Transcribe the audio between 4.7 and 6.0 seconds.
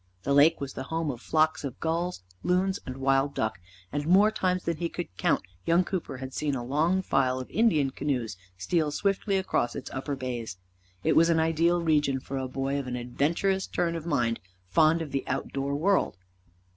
he could count young